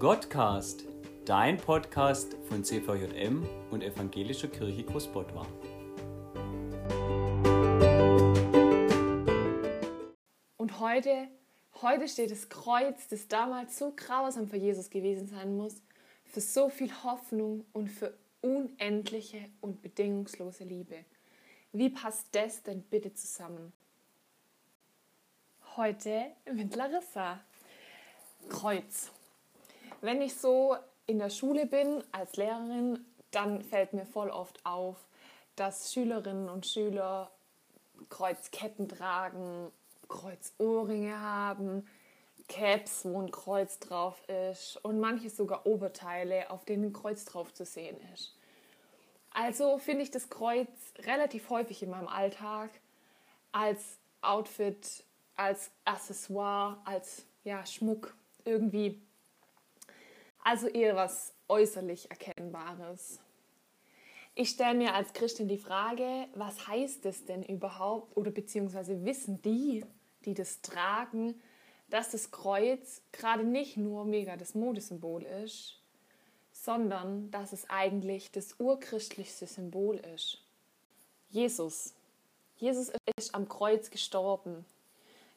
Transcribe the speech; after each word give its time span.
Gottcast, 0.00 0.84
dein 1.26 1.58
Podcast 1.58 2.34
von 2.48 2.64
CVJM 2.64 3.46
und 3.70 3.82
Evangelischer 3.82 4.48
Kirche 4.48 4.82
Großbottwar. 4.82 5.46
Und 10.56 10.80
heute, 10.80 11.28
heute 11.82 12.08
steht 12.08 12.30
das 12.30 12.48
Kreuz, 12.48 13.08
das 13.08 13.28
damals 13.28 13.78
so 13.78 13.92
grausam 13.94 14.48
für 14.48 14.56
Jesus 14.56 14.88
gewesen 14.88 15.26
sein 15.26 15.54
muss, 15.54 15.82
für 16.24 16.40
so 16.40 16.70
viel 16.70 16.90
Hoffnung 17.04 17.66
und 17.74 17.88
für 17.88 18.14
unendliche 18.40 19.50
und 19.60 19.82
bedingungslose 19.82 20.64
Liebe. 20.64 21.04
Wie 21.72 21.90
passt 21.90 22.28
das 22.32 22.62
denn 22.62 22.80
bitte 22.84 23.12
zusammen? 23.12 23.74
Heute 25.76 26.28
mit 26.50 26.74
Larissa. 26.74 27.40
Kreuz. 28.48 29.10
Wenn 30.00 30.22
ich 30.22 30.34
so 30.34 30.76
in 31.06 31.18
der 31.18 31.30
Schule 31.30 31.66
bin 31.66 32.02
als 32.12 32.36
Lehrerin, 32.36 33.04
dann 33.30 33.62
fällt 33.62 33.92
mir 33.92 34.06
voll 34.06 34.30
oft 34.30 34.64
auf, 34.64 34.96
dass 35.56 35.92
Schülerinnen 35.92 36.48
und 36.48 36.66
Schüler 36.66 37.30
Kreuzketten 38.08 38.88
tragen, 38.88 39.70
Kreuzohrringe 40.08 41.20
haben, 41.20 41.86
Caps, 42.48 43.04
wo 43.04 43.20
ein 43.20 43.30
Kreuz 43.30 43.78
drauf 43.78 44.20
ist 44.28 44.76
und 44.82 44.98
manche 44.98 45.30
sogar 45.30 45.66
Oberteile, 45.66 46.50
auf 46.50 46.64
denen 46.64 46.86
ein 46.86 46.92
Kreuz 46.92 47.24
drauf 47.24 47.52
zu 47.52 47.64
sehen 47.64 47.96
ist. 48.14 48.34
Also 49.32 49.78
finde 49.78 50.02
ich 50.02 50.10
das 50.10 50.28
Kreuz 50.30 50.68
relativ 51.00 51.48
häufig 51.50 51.82
in 51.82 51.90
meinem 51.90 52.08
Alltag 52.08 52.70
als 53.52 53.98
Outfit, 54.22 55.04
als 55.36 55.70
Accessoire, 55.84 56.78
als 56.84 57.24
ja, 57.44 57.64
Schmuck 57.64 58.14
irgendwie. 58.44 59.00
Also 60.42 60.68
eher 60.68 60.96
was 60.96 61.34
äußerlich 61.48 62.10
Erkennbares. 62.10 63.20
Ich 64.34 64.50
stelle 64.50 64.76
mir 64.76 64.94
als 64.94 65.12
Christin 65.12 65.48
die 65.48 65.58
Frage, 65.58 66.28
was 66.34 66.66
heißt 66.66 67.04
es 67.06 67.26
denn 67.26 67.42
überhaupt 67.42 68.16
oder 68.16 68.30
beziehungsweise 68.30 69.04
wissen 69.04 69.42
die, 69.42 69.84
die 70.24 70.34
das 70.34 70.62
tragen, 70.62 71.40
dass 71.90 72.10
das 72.10 72.30
Kreuz 72.30 73.02
gerade 73.12 73.44
nicht 73.44 73.76
nur 73.76 74.04
mega 74.04 74.36
das 74.36 74.54
Modesymbol 74.54 75.24
ist, 75.24 75.80
sondern 76.52 77.30
dass 77.30 77.52
es 77.52 77.68
eigentlich 77.68 78.30
das 78.30 78.54
urchristlichste 78.58 79.46
Symbol 79.46 79.96
ist. 80.14 80.38
Jesus. 81.28 81.94
Jesus 82.56 82.92
ist 83.16 83.34
am 83.34 83.48
Kreuz 83.48 83.90
gestorben. 83.90 84.64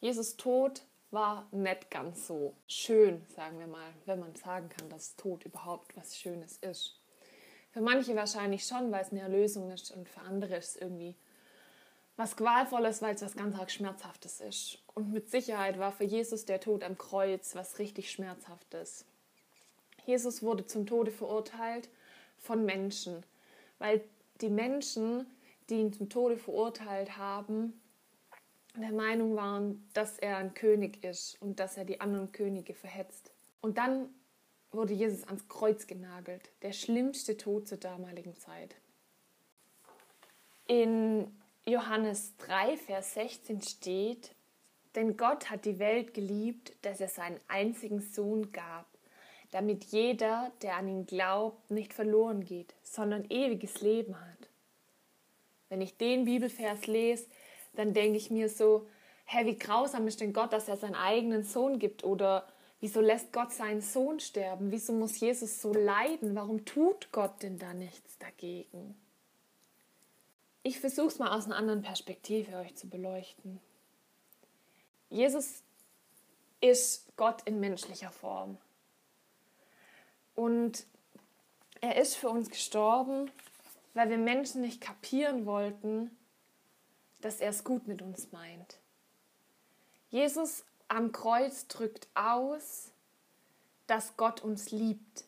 Jesus 0.00 0.36
Tod 0.36 0.82
war 1.10 1.48
nicht 1.50 1.90
ganz 1.90 2.26
so 2.26 2.54
schön, 2.66 3.26
sagen 3.34 3.58
wir 3.58 3.66
mal, 3.66 3.92
wenn 4.06 4.20
man 4.20 4.34
sagen 4.36 4.68
kann, 4.68 4.88
dass 4.88 5.16
Tod 5.16 5.44
überhaupt 5.44 5.96
was 5.96 6.16
Schönes 6.16 6.58
ist. 6.58 7.00
Für 7.72 7.80
manche 7.80 8.16
wahrscheinlich 8.16 8.66
schon, 8.66 8.90
weil 8.90 9.02
es 9.02 9.12
eine 9.12 9.20
Erlösung 9.20 9.70
ist 9.70 9.90
und 9.90 10.08
für 10.08 10.20
andere 10.20 10.56
ist 10.56 10.76
es 10.76 10.82
irgendwie 10.82 11.16
was 12.16 12.36
Qualvolles, 12.36 13.00
weil 13.00 13.14
es 13.14 13.22
was 13.22 13.36
ganz 13.36 13.58
arg 13.58 13.70
Schmerzhaftes 13.70 14.40
ist. 14.40 14.78
Und 14.94 15.12
mit 15.12 15.30
Sicherheit 15.30 15.78
war 15.78 15.92
für 15.92 16.04
Jesus 16.04 16.44
der 16.44 16.60
Tod 16.60 16.84
am 16.84 16.98
Kreuz 16.98 17.54
was 17.54 17.78
richtig 17.78 18.10
Schmerzhaftes. 18.10 19.06
Jesus 20.04 20.42
wurde 20.42 20.66
zum 20.66 20.86
Tode 20.86 21.10
verurteilt 21.10 21.88
von 22.38 22.64
Menschen, 22.64 23.24
weil 23.78 24.02
die 24.40 24.48
Menschen, 24.48 25.26
die 25.68 25.76
ihn 25.76 25.92
zum 25.92 26.08
Tode 26.08 26.36
verurteilt 26.36 27.16
haben, 27.16 27.80
der 28.76 28.92
Meinung 28.92 29.36
waren, 29.36 29.88
dass 29.94 30.18
er 30.18 30.36
ein 30.36 30.54
König 30.54 31.02
ist 31.04 31.40
und 31.42 31.60
dass 31.60 31.76
er 31.76 31.84
die 31.84 32.00
anderen 32.00 32.32
Könige 32.32 32.74
verhetzt. 32.74 33.32
Und 33.60 33.78
dann 33.78 34.08
wurde 34.70 34.94
Jesus 34.94 35.24
ans 35.24 35.48
Kreuz 35.48 35.86
genagelt, 35.86 36.50
der 36.62 36.72
schlimmste 36.72 37.36
Tod 37.36 37.66
zur 37.66 37.78
damaligen 37.78 38.36
Zeit. 38.36 38.76
In 40.66 41.36
Johannes 41.66 42.36
3, 42.38 42.76
Vers 42.76 43.14
16 43.14 43.62
steht, 43.62 44.34
denn 44.94 45.16
Gott 45.16 45.50
hat 45.50 45.64
die 45.64 45.78
Welt 45.78 46.14
geliebt, 46.14 46.72
dass 46.82 47.00
er 47.00 47.08
seinen 47.08 47.38
einzigen 47.48 48.00
Sohn 48.00 48.52
gab, 48.52 48.86
damit 49.50 49.84
jeder, 49.86 50.52
der 50.62 50.76
an 50.76 50.88
ihn 50.88 51.06
glaubt, 51.06 51.70
nicht 51.70 51.92
verloren 51.92 52.44
geht, 52.44 52.74
sondern 52.82 53.24
ewiges 53.30 53.80
Leben 53.80 54.20
hat. 54.20 54.48
Wenn 55.68 55.80
ich 55.80 55.96
den 55.96 56.24
Bibelvers 56.24 56.86
lese, 56.86 57.26
dann 57.74 57.94
denke 57.94 58.16
ich 58.16 58.30
mir 58.30 58.48
so, 58.48 58.86
hä, 59.24 59.46
wie 59.46 59.58
grausam 59.58 60.06
ist 60.06 60.20
denn 60.20 60.32
Gott, 60.32 60.52
dass 60.52 60.68
er 60.68 60.76
seinen 60.76 60.94
eigenen 60.94 61.44
Sohn 61.44 61.78
gibt? 61.78 62.04
Oder 62.04 62.46
wieso 62.80 63.00
lässt 63.00 63.32
Gott 63.32 63.52
seinen 63.52 63.80
Sohn 63.80 64.20
sterben? 64.20 64.72
Wieso 64.72 64.92
muss 64.92 65.20
Jesus 65.20 65.62
so 65.62 65.72
leiden? 65.72 66.34
Warum 66.34 66.64
tut 66.64 67.12
Gott 67.12 67.42
denn 67.42 67.58
da 67.58 67.72
nichts 67.72 68.18
dagegen? 68.18 68.96
Ich 70.62 70.80
versuche 70.80 71.06
es 71.06 71.18
mal 71.18 71.36
aus 71.36 71.46
einer 71.46 71.56
anderen 71.56 71.82
Perspektive 71.82 72.56
euch 72.56 72.74
zu 72.76 72.88
beleuchten. 72.88 73.60
Jesus 75.08 75.62
ist 76.60 77.06
Gott 77.16 77.42
in 77.46 77.60
menschlicher 77.60 78.10
Form. 78.10 78.58
Und 80.34 80.86
er 81.80 81.96
ist 81.96 82.16
für 82.16 82.28
uns 82.28 82.50
gestorben, 82.50 83.30
weil 83.94 84.10
wir 84.10 84.18
Menschen 84.18 84.60
nicht 84.60 84.80
kapieren 84.80 85.46
wollten, 85.46 86.16
dass 87.20 87.40
er 87.40 87.50
es 87.50 87.64
gut 87.64 87.86
mit 87.86 88.02
uns 88.02 88.32
meint. 88.32 88.78
Jesus 90.10 90.64
am 90.88 91.12
Kreuz 91.12 91.68
drückt 91.68 92.08
aus, 92.14 92.90
dass 93.86 94.16
Gott 94.16 94.42
uns 94.42 94.70
liebt, 94.70 95.24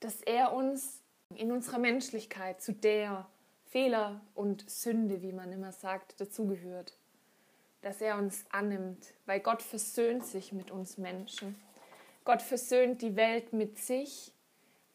dass 0.00 0.20
er 0.22 0.52
uns 0.52 1.00
in 1.34 1.52
unserer 1.52 1.78
Menschlichkeit 1.78 2.60
zu 2.60 2.72
der 2.72 3.26
Fehler 3.66 4.20
und 4.34 4.68
Sünde, 4.68 5.22
wie 5.22 5.32
man 5.32 5.52
immer 5.52 5.72
sagt, 5.72 6.20
dazugehört. 6.20 6.94
Dass 7.80 8.00
er 8.00 8.18
uns 8.18 8.44
annimmt, 8.50 9.14
weil 9.26 9.40
Gott 9.40 9.62
versöhnt 9.62 10.24
sich 10.26 10.52
mit 10.52 10.70
uns 10.70 10.98
Menschen. 10.98 11.60
Gott 12.24 12.42
versöhnt 12.42 13.02
die 13.02 13.16
Welt 13.16 13.52
mit 13.52 13.78
sich 13.78 14.32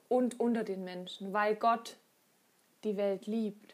und 0.07 0.39
unter 0.39 0.63
den 0.63 0.83
Menschen, 0.83 1.33
weil 1.33 1.55
Gott 1.55 1.97
die 2.83 2.95
Welt 2.95 3.25
liebt. 3.27 3.66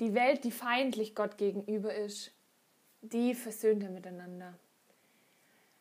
Die 0.00 0.14
Welt, 0.14 0.44
die 0.44 0.50
feindlich 0.50 1.14
Gott 1.14 1.38
gegenüber 1.38 1.94
ist, 1.94 2.32
die 3.02 3.34
versöhnt 3.34 3.82
er 3.82 3.90
miteinander. 3.90 4.58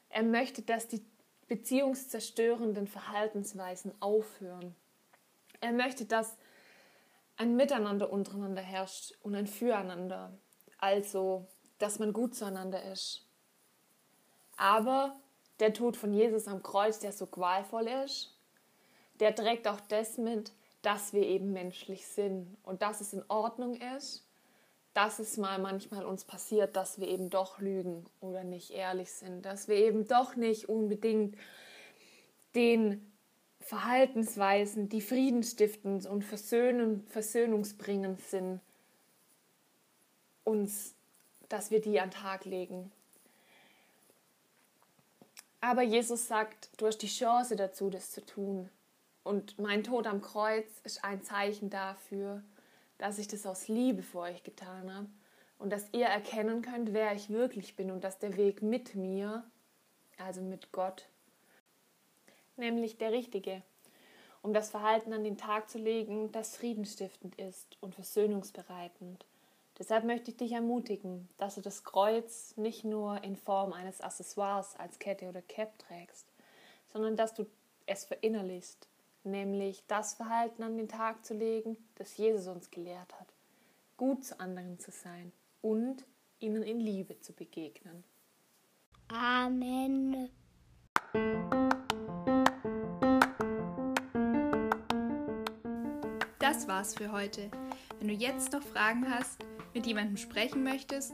Er 0.10 0.24
möchte, 0.24 0.62
dass 0.62 0.88
die 0.88 1.06
beziehungszerstörenden 1.48 2.88
Verhaltensweisen 2.88 3.94
aufhören. 4.02 4.76
Er 5.62 5.72
möchte, 5.72 6.06
dass 6.06 6.38
ein 7.38 7.56
Miteinander 7.56 8.12
untereinander 8.12 8.62
herrscht 8.62 9.14
und 9.22 9.36
ein 9.36 9.48
Füreinander. 9.48 10.38
Also, 10.80 11.48
dass 11.78 12.00
man 12.00 12.14
gut 12.14 12.36
zueinander 12.36 12.84
ist. 12.92 13.26
Aber 14.58 15.16
der 15.60 15.74
Tod 15.74 15.96
von 15.96 16.14
Jesus 16.14 16.48
am 16.48 16.64
Kreuz, 16.64 17.00
der 17.00 17.12
so 17.12 17.28
qualvoll 17.28 17.88
ist, 17.88 18.36
der 19.20 19.36
trägt 19.36 19.68
auch 19.68 19.80
das 19.80 20.18
mit, 20.18 20.52
dass 20.82 21.14
wir 21.14 21.24
eben 21.24 21.54
menschlich 21.54 22.08
sind 22.08 22.56
und 22.64 22.82
dass 22.82 23.02
es 23.02 23.14
in 23.14 23.24
Ordnung 23.28 23.76
ist, 23.98 24.26
dass 24.94 25.20
es 25.20 25.38
mal 25.38 25.60
manchmal 25.60 26.06
uns 26.06 26.24
passiert, 26.24 26.76
dass 26.76 27.00
wir 27.00 27.08
eben 27.08 27.30
doch 27.30 27.60
lügen 27.60 28.06
oder 28.20 28.44
nicht 28.44 28.72
ehrlich 28.72 29.12
sind, 29.12 29.46
dass 29.46 29.68
wir 29.68 29.76
eben 29.76 30.08
doch 30.08 30.36
nicht 30.36 30.70
unbedingt 30.70 31.38
den 32.56 33.12
Verhaltensweisen, 33.60 34.90
die 34.90 35.02
friedenstiftend 35.02 36.06
und 36.06 36.24
versöhnen, 36.24 37.06
versöhnungsbringend 37.10 38.22
sind, 38.22 38.62
uns, 40.44 40.96
dass 41.50 41.70
wir 41.70 41.82
die 41.82 42.00
an 42.00 42.10
den 42.10 42.16
Tag 42.16 42.46
legen. 42.46 42.92
Aber 45.60 45.82
Jesus 45.82 46.28
sagt, 46.28 46.70
du 46.78 46.88
hast 46.88 47.00
die 47.00 47.08
Chance 47.08 47.56
dazu, 47.56 47.90
das 47.90 48.12
zu 48.12 48.26
tun. 48.26 48.70
Und 49.28 49.60
mein 49.60 49.84
Tod 49.84 50.08
am 50.08 50.22
Kreuz 50.22 50.80
ist 50.86 51.04
ein 51.04 51.22
Zeichen 51.22 51.70
dafür, 51.70 52.42
dass 52.98 53.18
ich 53.18 53.28
das 53.28 53.46
aus 53.46 53.68
Liebe 53.68 54.02
für 54.02 54.20
euch 54.20 54.42
getan 54.44 54.94
habe 54.94 55.10
und 55.60 55.70
dass 55.70 55.92
ihr 55.92 56.06
erkennen 56.06 56.62
könnt, 56.62 56.94
wer 56.94 57.14
ich 57.14 57.30
wirklich 57.30 57.76
bin 57.76 57.92
und 57.92 58.06
dass 58.06 58.20
der 58.20 58.38
Weg 58.38 58.62
mit 58.62 58.96
mir, 58.96 59.44
also 60.18 60.40
mit 60.40 60.72
Gott, 60.72 61.10
nämlich 62.56 63.00
der 63.00 63.12
richtige, 63.12 63.64
um 64.42 64.54
das 64.54 64.70
Verhalten 64.70 65.12
an 65.12 65.26
den 65.26 65.38
Tag 65.38 65.70
zu 65.70 65.78
legen, 65.78 66.32
das 66.32 66.56
friedenstiftend 66.56 67.36
ist 67.36 67.76
und 67.82 67.96
versöhnungsbereitend. 67.96 69.26
Deshalb 69.78 70.06
möchte 70.06 70.32
ich 70.32 70.38
dich 70.38 70.54
ermutigen, 70.54 71.28
dass 71.38 71.56
du 71.56 71.62
das 71.62 71.84
Kreuz 71.84 72.56
nicht 72.56 72.86
nur 72.86 73.22
in 73.26 73.36
Form 73.36 73.74
eines 73.74 74.00
Accessoires 74.00 74.78
als 74.78 75.00
Kette 75.00 75.28
oder 75.28 75.42
Cap 75.42 75.78
trägst, 75.80 76.32
sondern 76.88 77.18
dass 77.18 77.34
du 77.34 77.46
es 77.88 78.06
verinnerlichst, 78.06 78.88
nämlich 79.28 79.84
das 79.88 80.14
Verhalten 80.14 80.64
an 80.64 80.78
den 80.78 80.88
Tag 80.88 81.26
zu 81.26 81.34
legen, 81.34 81.78
das 81.96 82.18
Jesus 82.18 82.48
uns 82.48 82.72
gelehrt 82.72 83.14
hat, 83.20 83.28
gut 83.98 84.26
zu 84.26 84.40
anderen 84.40 84.80
zu 84.80 84.92
sein 84.92 85.32
und 85.62 86.06
ihnen 86.40 86.64
in 86.64 86.80
Liebe 86.80 87.20
zu 87.20 87.34
begegnen. 87.34 88.04
Amen. 89.10 90.30
Das 96.40 96.68
war's 96.68 96.96
für 96.96 97.12
heute. 97.12 97.50
Wenn 98.00 98.08
du 98.08 98.14
jetzt 98.14 98.52
noch 98.52 98.62
Fragen 98.62 99.10
hast, 99.10 99.40
mit 99.74 99.86
jemandem 99.86 100.18
sprechen 100.18 100.64
möchtest 100.64 101.14